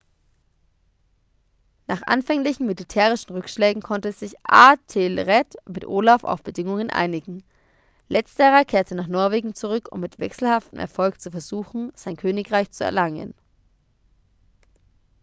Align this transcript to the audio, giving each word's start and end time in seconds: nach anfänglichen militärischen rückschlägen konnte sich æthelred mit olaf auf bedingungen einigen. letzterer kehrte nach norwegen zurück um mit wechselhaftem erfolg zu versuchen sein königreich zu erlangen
nach 1.85 2.01
anfänglichen 2.01 2.65
militärischen 2.65 3.33
rückschlägen 3.33 3.83
konnte 3.83 4.11
sich 4.11 4.33
æthelred 4.49 5.55
mit 5.67 5.85
olaf 5.85 6.23
auf 6.23 6.41
bedingungen 6.41 6.89
einigen. 6.89 7.43
letzterer 8.09 8.65
kehrte 8.65 8.95
nach 8.95 9.05
norwegen 9.05 9.53
zurück 9.53 9.89
um 9.91 9.99
mit 9.99 10.17
wechselhaftem 10.17 10.79
erfolg 10.79 11.21
zu 11.21 11.29
versuchen 11.29 11.91
sein 11.93 12.17
königreich 12.17 12.71
zu 12.71 12.83
erlangen 12.83 13.35